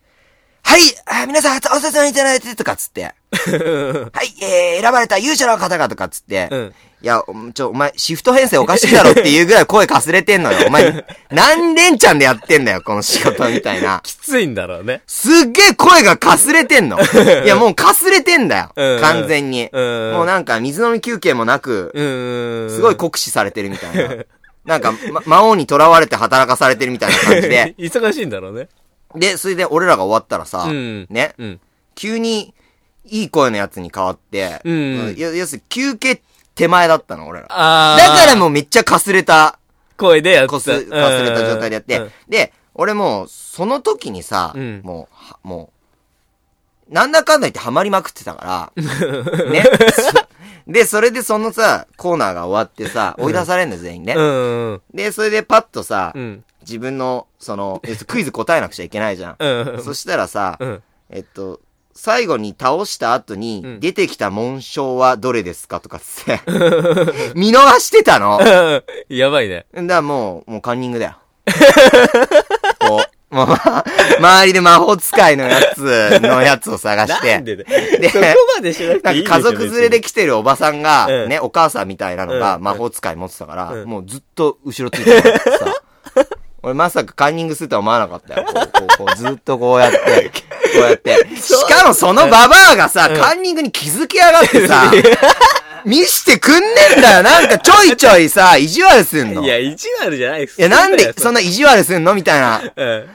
[0.61, 3.13] はいあ皆さん、お説明いただいてとかっつって、
[3.51, 6.73] はい、えー、選ばれた勇者の方がとかっつって、うん。
[7.01, 10.67] いや、おちょ、お前、シフト編成おかしいだろっていうぐらい声かすれてんのよ。
[10.67, 13.99] お前、何連チャンでやってんだよ、この仕事みたいな。
[14.03, 15.01] きついんだろうね。
[15.05, 16.97] すっげえ声がかすれてんの。
[17.45, 18.71] いや、もうかすれてんだよ。
[18.75, 19.69] うん完全に。
[19.71, 22.69] うんもうなんか、水飲み休憩もなく、うーん。
[22.71, 24.15] すごい酷使されてるみたいな。
[24.65, 27.75] なんか、ま、魔王に囚われて働かされてるみたいな感じで。
[27.79, 28.67] 忙しいんだろうね。
[29.13, 31.59] で、それで俺らが終わったらさ、うんね、うん。
[31.93, 32.53] 急に、
[33.07, 36.21] いい声のやつに変わって、うん要要するに休憩
[36.55, 37.47] 手前だったの、俺ら。
[37.49, 39.59] あだからもうめっちゃかすれた、
[39.97, 40.53] 声でやってた。
[40.53, 45.71] こす、かすれた状態でやって、うんで、俺もう、その時にさ、うんもうは、も
[46.89, 48.83] う、なんだかんだ言ってハマりまくってたから、
[49.49, 49.63] ね。
[49.93, 54.15] そで、それでそのさ、コーナーが終わってさ、追い出されんだよ、全員ね。
[54.93, 56.43] で、それでパッとさ、うん。
[56.61, 59.35] 自分の、その、えっとクイズ答えなくちゃいけないじゃん。
[59.37, 59.83] うん。
[59.83, 60.83] そしたらさ、うん。
[61.11, 61.59] えっと、
[61.95, 66.41] 最後に倒した後うにん、出てきた紋章はどれですかとかって、
[67.35, 68.37] 見逃してたの。
[68.37, 69.65] だ かやばいね。
[69.73, 71.17] らもう、もうカンニングだよ。
[72.79, 73.47] こう、もう、
[74.17, 77.63] 周りで魔法使いのやつのやつを探して、なんでね。
[77.99, 85.31] でそこまでしなくていい家族連れで来てるおばさんが、うんね、お母さんみたいなのがうん魔法使い持ってたから、うんもうずっと後ろついてた。
[86.65, 88.43] 俺まさかカンニングするとは思わなかったよ。
[88.43, 91.27] こう、こう、こうずっとこうやって、こうやって。
[91.37, 94.91] しかもそのババアがさ、うんカンニングに気づきやがってさ、
[95.85, 97.21] 見してくんねえんだよ。
[97.23, 99.43] なんかちょいちょいさ、意地悪すんの。
[99.43, 101.39] いいや、意地悪じゃないですや、なんでそんな。
[101.39, 102.63] な意地悪すんのみたいな。
[102.75, 103.09] うん。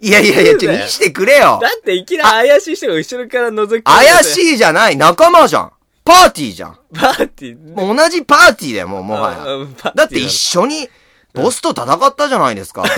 [0.00, 1.68] いやいやいや、ちょ、見してくれよだ。
[1.78, 4.96] っていきなり怪しい人が後ろから覗き怪しいいじゃない。
[4.96, 5.72] 仲間じゃん。
[6.04, 6.78] パーティーじゃん。
[6.92, 7.74] パーティー。
[7.76, 9.92] もう同じパーティーだよ、もう、もはや。
[9.94, 10.88] だって一緒に、
[11.36, 12.84] ボスと戦ったじゃないですか。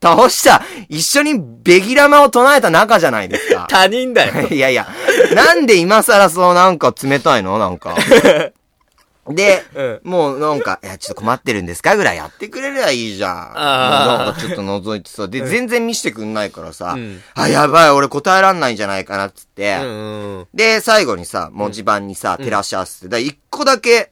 [0.00, 3.66] 倒した、一緒にベギラマを唱えた仲じゃないですか。
[3.68, 4.46] 他人だよ。
[4.48, 4.86] いやいや、
[5.34, 7.58] なんで今更そうなんか冷たいの？
[7.58, 7.96] なんか。
[9.28, 11.96] で、うんもうなんか、いや、ちょっと困ってるんですか？
[11.96, 13.32] ぐらいやってくれりゃいいじゃん。
[13.54, 20.46] なんかちょっと覗いてさ、で、全然見せてくんないからさ、うんあ、やばい、俺答えらんないんじゃないかなっつって、うんうん。
[20.54, 24.08] で、最後にさ、文字盤にさ、照らし合わせて、だ一個だけ、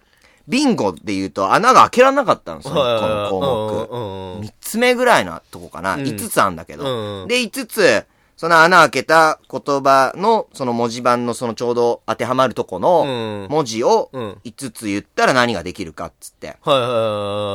[0.49, 4.41] ビンゴで言うと穴が開けらんなかったの、その、この項目。
[4.41, 5.95] 目三つ目ぐらいのとこかな。
[5.95, 7.25] うん五つあんだけうど。
[7.25, 8.05] んで、五つ、
[8.37, 16.57] その穴開けた言葉の、その文字盤のそのちょうど当てはまるとこのうん文字をうん五つ言ったら何ができるかっつって。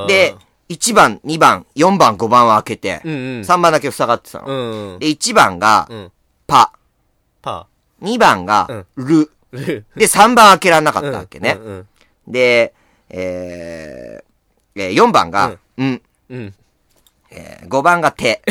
[0.08, 0.36] で、
[0.70, 3.42] 1番、2番、4番、5番は開けて、うんうん。
[3.42, 4.96] 3番だけ塞がってたうの。
[4.96, 5.00] ん。
[5.00, 6.12] で、1番がう、ん。
[6.48, 6.72] パ。
[7.42, 7.68] パ
[8.02, 9.06] 2番が、ル。
[9.06, 9.32] ー。
[9.52, 11.60] ルで、3番開けらんなかったわけね。
[12.28, 12.74] で、
[13.12, 16.54] えー、えー4番が、うん、うん。
[17.30, 18.42] えー5番が手。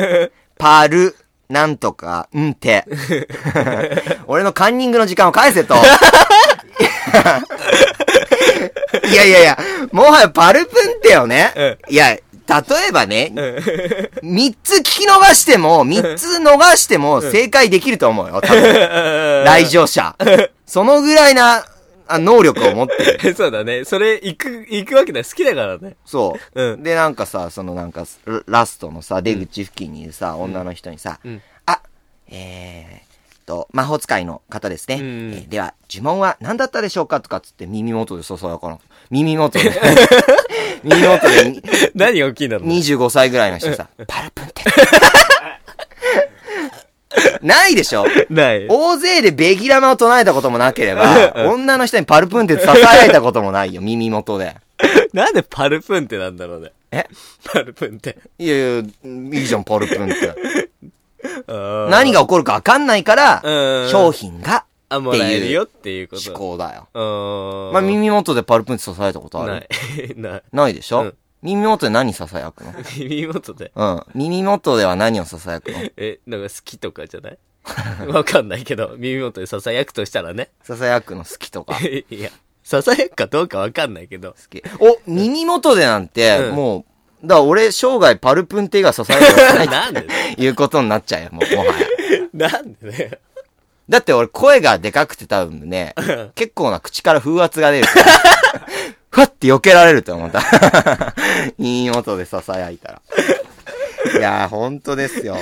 [0.58, 1.16] パル、
[1.48, 2.84] なんとか、んて。
[4.28, 5.74] 俺のカンニングの時間を返せと。
[9.10, 9.58] いやいやいや、
[9.92, 11.78] もはやパルプンテよね。
[11.88, 12.22] いや、例
[12.88, 19.44] えばね、3つ聞き逃しても、3つ逃しても正解できると思うよ、多分。
[19.44, 20.16] 来場者。
[20.66, 21.64] そのぐらいな、
[22.12, 23.34] あ能力を持ってる。
[23.36, 23.84] そうだね。
[23.84, 25.22] それ、行く、行くわけだ。
[25.24, 25.96] 好きだからね。
[26.04, 26.72] そう。
[26.72, 31.80] うんで、なんかさ、そのなんか、ララストのさ、出口付近にいるさ、女の人にさ、んあ、
[32.28, 33.10] えー、
[33.50, 34.96] と、魔法使いの方ですね。
[34.96, 38.78] んえーでは、呪文は何だったでしょうかとかっつって耳元でささやかな。
[39.10, 39.72] 耳元で。
[40.84, 41.62] 耳元でに
[41.94, 42.76] 何が大きいんだろうね。
[42.76, 44.62] 25歳ぐらいの人さ、 パルプンって。
[47.42, 48.66] ないでしょない。
[48.68, 54.56] 大勢でベギラマを唱えたこともなければ、女の人にパルプンって支えられたこともないよ、耳元で。
[55.12, 56.72] なんでパルプンってなんだろうね。
[56.92, 57.06] え？
[57.44, 58.16] パルプンって。
[58.38, 60.34] いやいや、いいじゃん、パルプンって。
[61.46, 66.30] 何何が起こるか分かんないから、うん商品が、あ、もらえるよっていうこと。
[66.30, 66.88] 思考だよ。
[67.72, 69.52] まあ、耳元でパルプンって支えたことある？
[69.52, 69.68] ない。
[70.16, 70.42] ない。
[70.52, 72.74] ないでしょ、うん耳元で何囁くの？
[72.98, 73.72] 耳元で？
[73.74, 74.02] うん。
[74.14, 75.78] 耳元では何を囁くの？
[75.96, 77.38] え、なんか好きとかじゃない？
[78.08, 80.50] わかんないけど、耳元で囁くとしたらね。
[80.66, 81.74] 囁くの好きとか。
[81.80, 82.30] 好 いや、
[82.64, 84.34] 囁くかどうかわかんないけど。
[84.50, 84.62] き。
[84.80, 86.84] お、耳元でなんて、うんも
[87.22, 91.72] う、だから俺、生涯パルプンテが刺されるからなんでないいうことになっちゃうよ、もう、もはや。
[92.32, 93.18] なんでね。
[93.88, 95.94] だって俺、声がでかくて多分ね、
[96.34, 98.06] 結構な口から風圧が出るから。
[99.10, 100.40] ふわって避けられると思った。
[101.58, 103.02] いい音で囁いたら。
[104.18, 105.36] いやー、ほんとですよ。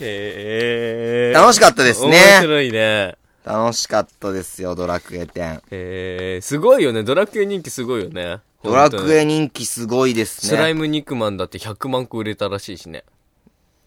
[0.00, 1.32] へえ。
[1.34, 2.18] 楽しかったです面ね。
[2.40, 3.16] 白いね。
[3.44, 5.56] 楽しかったですよ、ドラクエ10。
[5.70, 7.02] へえ、すごいよね。
[7.04, 8.38] ドラクエ人気すごいよね。
[8.64, 10.48] ドラクエ人気すごいですね。
[10.50, 13.04] スライム肉マンだって100万個売れたらしいしね。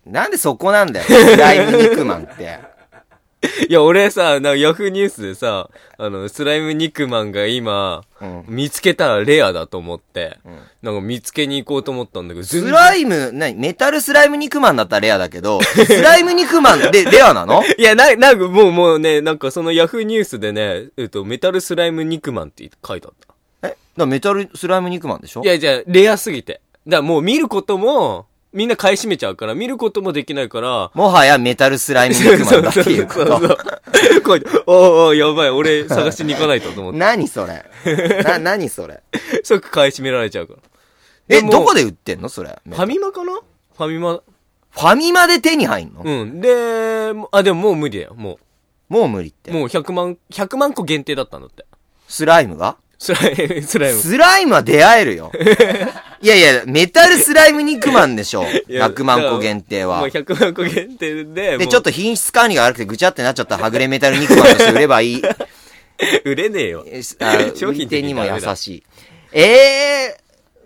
[0.05, 2.59] なんでそこなんだよ、スライム肉マンって。
[3.69, 8.43] いや、俺さ、なんかヤフーニュースでさ、あの、スライム肉マンが今、うん。
[8.47, 10.57] 見つけたらレアだと思って、ん。
[10.81, 17.63] なんか見つけに行こうと思ったんだけど、全ス然ライム、なに、メタルスライム肉マンだったらレアだけど、 スライム肉マンでレアなの？
[17.77, 23.13] いや、な、なんかもうもうね、なんかそのヤフーニュースでね、えっと、メタルスライム肉マンって書いてあっ
[23.61, 23.69] た。
[23.69, 23.77] え？
[23.95, 25.43] だメタルスライム肉マンでしょ？
[25.43, 26.59] いや、じゃあ、レアすぎて。
[26.87, 33.19] だもう見ることも、みんな買い占めちゃうから、見ることもできないから、もはやメタルスライム肉マンだっていうこと。
[33.19, 36.97] そうそうそうこうおうおうやばい、俺探しに行かないとと思って。
[36.99, 37.63] 何それ？
[38.23, 39.01] な、何それ？
[39.43, 40.59] 即買い占められちゃうから。
[41.29, 42.59] え、どこで売ってんのそれ？
[42.67, 43.33] ファミマかな？
[43.77, 44.13] ファミマ。
[44.71, 46.41] ファミマで手に入んの、うん。
[46.41, 48.39] で、もあ、でももう無理だよ、も
[48.87, 49.53] もう無理ってう。。
[49.53, 51.65] もう100万、100万個限定だったんだって。
[52.07, 52.77] スライムが？
[52.99, 53.99] スライム、スライム。
[53.99, 55.31] スライムは出会えるよ。
[56.21, 58.43] いやいや、メタルスライム肉マンでしょ。
[58.67, 60.09] いや100万個限定はもう。
[60.09, 65.23] 100万個限定で、で、ちょっと品質管理が悪くてぐちゃってなっちゃったらはぐれメタル肉マンとして売ればいい。
[66.25, 66.85] 売れねえよ。
[67.55, 68.83] 商品売り手にも優しい。
[69.31, 70.17] ええ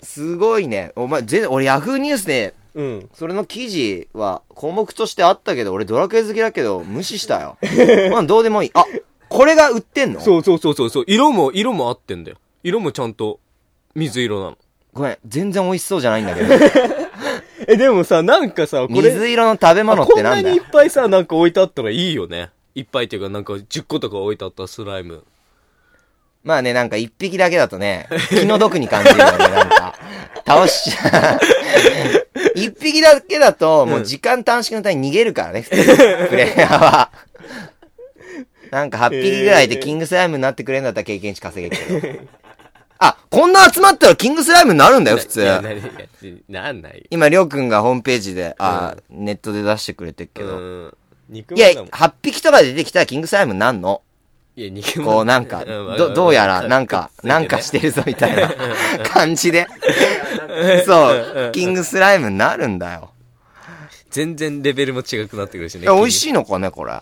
[0.02, 0.92] ー、すごいね。
[0.96, 3.10] お前、全然、俺ヤフーニュースで、うん。
[3.14, 7.58] それの記事は項目としてあったけど、俺ドラクエ好きだけど無視したよ。
[8.12, 8.72] まあどうでもいい。
[8.74, 8.84] あ、
[9.34, 10.22] これが売ってんの？
[10.22, 11.04] そうそうそうそうそう。
[11.08, 12.38] 色も、色も合ってんだよ。
[12.64, 13.40] 色もちゃんと
[13.96, 14.58] 水色なの。
[14.94, 16.54] ごめん、全然美味しそうじゃないんだけど。
[17.68, 20.70] え、でもさ、なんかさ、これ、水色の食べ物っこんなにいってなんだよ。
[20.72, 22.52] ぱいさ、なんか置いてあったらいいよね。
[22.76, 25.24] いっぱいっていうか、なんか10個とか置いてあったスライム。
[26.44, 29.96] まあね、なんか一匹だけだとね、気の毒に感じるよね、 なんか。
[30.46, 31.40] 倒しちゃう。
[32.56, 35.76] 一匹だけだと、もう時間短縮のために逃げるからね、プ
[36.36, 37.10] レイヤーは。
[38.74, 42.20] なんか8匹ぐらいでキングスライムになってくれるんだったら経験値稼げるけど。
[42.98, 45.46] あ、こんな集まったらキングスライムになるんだよ、普通
[46.50, 47.06] な、んない。
[47.12, 50.58] 今、りょうくんがホームページで、あ、ネットで出してくれてるけど。
[50.58, 50.98] うん。
[51.30, 54.02] 肉いや、まんだもん8匹とかで出てきたらキングスライムになんの？
[54.56, 58.52] いや、肉こうなんか、ど、どうやらなんか、なんかしてるぞみたいな
[59.04, 59.68] 感じで。
[60.86, 63.12] そう、キングスライムになるんだよ。
[64.10, 65.88] 全然レベルも違くなってくるしね。
[65.88, 66.30] 美味しい。
[66.30, 66.94] いのかね、これ。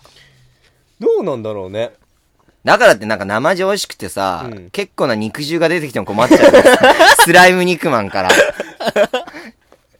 [1.01, 1.93] どうなんだろうね。
[2.63, 6.51] だからってなんか生地美味しくてさ、うん結構な肉汁が出てきても困っちゃう。
[7.25, 8.29] スライム肉マンから。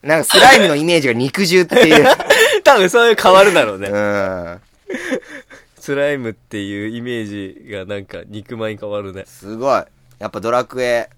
[0.03, 2.05] なんかスライムのイメージが肉汁っていう。
[2.63, 3.89] 多分そういう変わるだろうね。
[3.89, 4.61] うん。
[5.79, 9.25] スライムっていうイメージがなんか肉まんに変わるね。
[9.25, 9.83] すごい。
[10.19, 11.09] やっぱドラクエ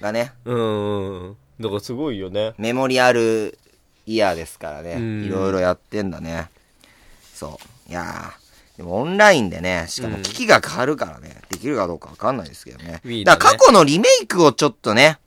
[0.00, 1.36] がね、うんうんうん。
[1.58, 2.54] だからすごいよね。
[2.56, 3.58] メモリアル
[4.06, 4.92] イヤーですからね。
[4.92, 6.48] うんいろいろやってんだね。
[7.34, 7.90] そう。
[7.90, 8.47] いやー。
[8.78, 13.00] でもオンラインでね、しかも機器が変わるからね、できるかどうかわかんないですけどね。
[13.04, 15.18] Wii だから過去のリメイクをちょっとね、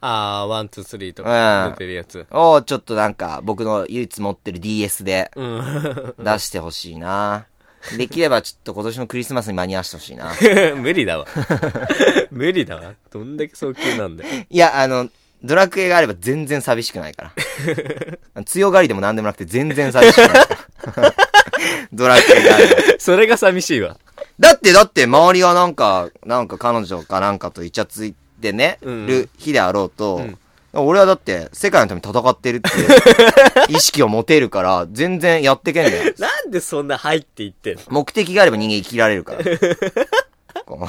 [0.00, 2.26] あー、 one、two、three とか出てるやつ。
[2.30, 6.14] をちょっとなんか僕の唯一持ってる DS でうん。
[6.18, 7.46] 出してほしいな。
[7.96, 10.32] できればちょっと今年のクリスマスに間に合わせてほしいな。
[10.76, 11.26] 無理だわ。
[12.30, 12.94] 無理だわ。
[13.10, 14.46] どんだけ早急なんだよ。
[14.48, 15.08] いや、あの、
[15.42, 17.32] ドラクエがあれば全然寂しくないか
[18.34, 18.42] ら。
[18.44, 20.48] 強がりでも何でもなくて全然寂しくないから。
[21.92, 22.72] ドラクエがあれば。
[22.98, 23.96] それが寂しいわ。
[24.38, 30.38] だって、だって、周りはなんか、なんか彼女かなんかとイチャついてね、うんる日であろうと、ん
[30.74, 32.88] 俺はだって、世界のために戦ってるっていう
[33.76, 36.12] 意識を持てるから、全然やってけんだよ。
[36.20, 37.82] なんでそんな入っていってんの？
[37.88, 39.44] 目的があれば人間生きられるから。
[40.66, 40.86] こう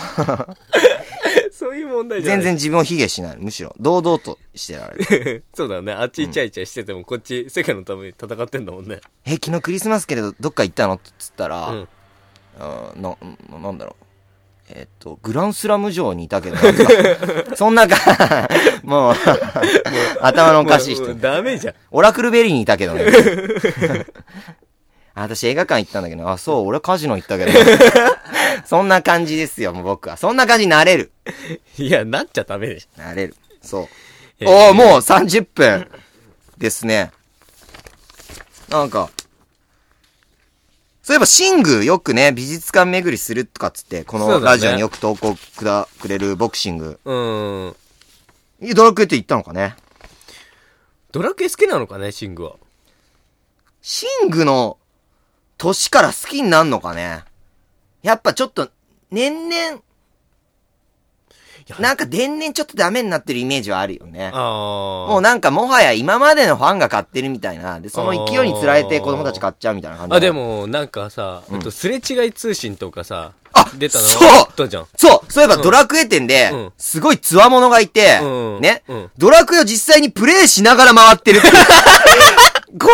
[1.59, 2.41] そういう問題じゃない。
[2.41, 3.37] 全然自分を卑下しない。
[3.37, 5.43] むしろ、堂々としてられる。
[5.53, 5.91] そうだね。
[5.91, 9.01] あっちイチャイチャしてても、こっち世界のために戦ってんだもんね。
[9.25, 10.93] え、昨日クリスマスけれど、どっか行ったの？
[10.93, 11.87] って言ったら、うん。
[12.61, 13.17] あーな、
[13.51, 14.05] ななんだろう。
[14.69, 16.55] えーっと、グランスラム城にいたけど、
[17.57, 18.47] そんなか、
[18.83, 19.15] もう、
[20.21, 21.13] 頭のおかしい人。
[21.15, 21.75] ダメじゃん。
[21.91, 23.03] オラクルベリーにいたけどね。
[25.19, 27.51] あ私映画館行ったんだけど、あ、そう、俺カジノ行ったけど。
[28.65, 30.17] そんな感じですよ、もう僕は。
[30.17, 31.11] そんな感じになれる。
[31.77, 33.35] いや、なっちゃダメでしなれる。
[33.61, 33.89] そ
[34.41, 34.45] う。
[34.45, 35.89] おおもう30分
[36.57, 37.11] ですね。
[38.69, 39.09] なんか、
[41.03, 46.99] そういえば、シングよくね、美術館巡りするとかっつって、このラジオによく投稿くだ、くれるボクシング。
[47.03, 47.75] ょ。
[48.61, 48.73] うん。
[48.75, 49.75] ドラクエって行ったのかね？
[51.11, 52.55] ドラクエ好きなのかね、シングは。
[53.81, 54.77] シングの
[55.59, 57.23] 年から好きになんのかね
[58.01, 58.69] やっぱちょっと、
[59.11, 59.81] 年々、
[61.79, 64.31] なんか年々ちょっとダメになってるイメージはあるよね。
[64.31, 67.79] もうなんかもはや今までのファンが買ってるみたいな。
[67.79, 70.15] で、その勢いにつられて子供たち買っちゃうみたいな感じ。
[70.15, 70.31] あ、で。
[70.31, 74.87] も、なんかさ、うんあとすれ違い通信とかさ、あ出たのそうあったじゃん。
[74.95, 78.25] そうそういえばうんドラクエ店でうん、すごいつわものがいて、う
[78.59, 81.47] んね、うんドラクエを実際にプレイしながら回ってるって。
[82.79, 82.93] これ、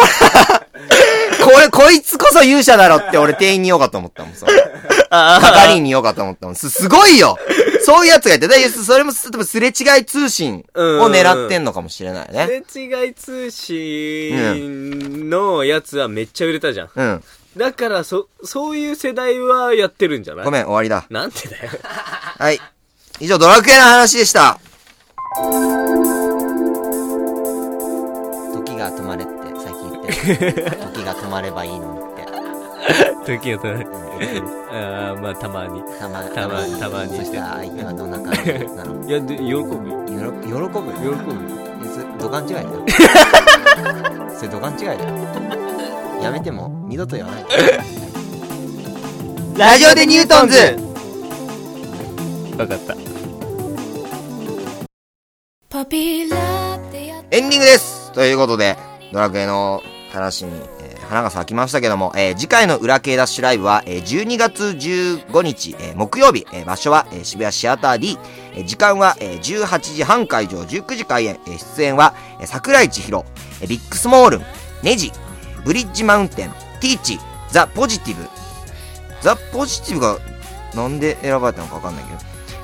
[1.45, 4.53] これ、こいつこそ勇者だろって俺店員に言おうかと思ったもん、それ。
[5.09, 6.55] 係員に言おうかと思ったもん。
[6.55, 7.37] す、すごいよ
[7.85, 8.47] そういうやつがいて。
[8.47, 12.63] で、それも、す、すれ違い通信を狙ってんのかもしれないね。
[12.67, 16.89] すれ違い通信のやつはめっちゃ売れたじゃん。
[16.95, 17.23] うん。
[17.55, 20.45] だから、そ、そういう世代はやってるんじゃない？
[20.45, 21.05] ごめん、終わりだ。
[21.09, 21.69] なんてだよ。
[22.37, 22.59] はい。
[23.19, 24.59] 以上、ドラクエの話でした。
[28.53, 29.25] 時が止まれ。
[30.25, 32.25] 時が止まればいいのにって。
[33.25, 35.81] 時がたああ、まあ、たまに。
[35.99, 38.53] たま、たまたまにそしたら相手はどんな感じ？
[38.75, 39.63] なのいや、で、喜ぶよ。
[39.63, 40.47] 喜ぶ？
[40.47, 41.15] 喜ぶよ。
[41.83, 42.69] えそれ、土管違いだよ。
[44.35, 44.99] それ、土管違いだよ。
[46.21, 47.49] やめても、二度と言わないで。
[49.57, 50.57] ラジオでニュートンズ
[52.57, 52.93] わかった。
[57.31, 58.77] エンディングですということで、
[59.11, 59.81] ドラクエの
[60.15, 60.51] 話に、
[60.81, 68.17] えー花が咲きましたけども、えー次回の裏系ダッシュライブは、えー12月15日、えー木曜日、えー場所は、えー渋谷シアター D、
[68.55, 73.23] えー時間は、えー18時半会場、19時開演、えー出演は、えー桜井千尋、
[73.61, 74.41] えービッグスモール、
[74.81, 75.11] ネジ、
[75.63, 76.49] ブリッジマウンテン、
[76.81, 77.19] ティーチ、
[77.51, 78.27] ザ・ポジティブ。
[79.21, 80.17] ザ・ポジティブが
[80.73, 82.19] なんで選ばれたのかわかんないけど。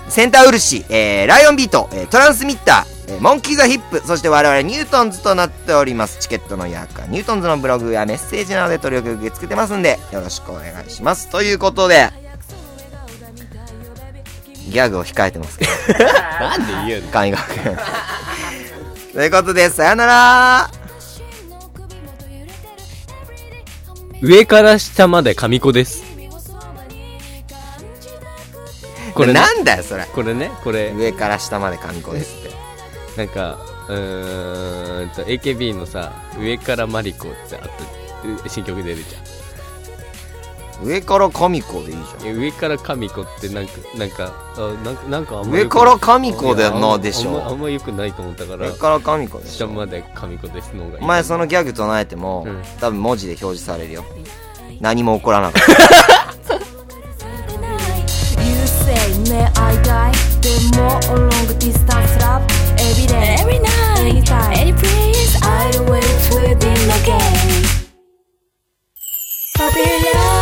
[0.09, 6.19] センターウルシ、えー、ライオンビート、えー、トランスミッタ、ーモンキーザヒップ、そして我々ニュートンズとなっております。
[6.19, 11.27] チケットの予約はニュートンズのブログやメッセージなどで取り置き受け付けてますんで、よろしくお願いします。
[11.29, 12.09] ということで、
[14.69, 15.71] ギャグを控えてますけど、
[16.39, 17.11] なんで言うの？
[17.11, 17.77] 神学君。
[19.13, 20.71] ということで、さよなら
[24.21, 26.03] 上から下まで神子です。
[29.13, 30.05] これね、なんだよ、それ。
[30.05, 32.40] これね、これ、上から下まで神子です。
[33.17, 33.58] なんか、
[33.89, 39.04] うーんと、AKB のさ、上からマリコってあった、う新曲出るじ
[40.84, 42.38] 上から神子でいいじゃん。
[42.38, 45.52] 上から神子ってなんか、なんか、あなんか、なんかあんゃん。
[45.52, 47.56] ま上から神子でいやあんまのでしあんまあょ。
[47.56, 49.67] んま良くないと思ったから上、から神子でしょ。
[49.67, 51.04] 下まで神子ですの方がいい。
[51.04, 54.04] お前そのギャグ唱えても、うん多分文字で表示されるよ。
[54.80, 56.56] 何も起こらなかった。
[58.41, 58.95] You say
[59.30, 60.12] may I die?
[60.41, 62.41] The more long distance love
[62.89, 65.35] every day, every night, anytime, any place.
[65.43, 67.63] I wait within the game.
[69.55, 70.40] Popular.